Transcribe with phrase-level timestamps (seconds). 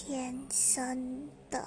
[0.00, 1.66] 天生的。